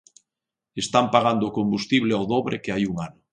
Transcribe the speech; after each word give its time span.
Están 0.83 1.05
pagando 1.15 1.43
o 1.47 1.55
combustible 1.57 2.13
ao 2.15 2.27
dobre 2.33 2.55
que 2.63 2.71
hai 2.73 2.83
un 2.91 2.95
ano. 3.07 3.19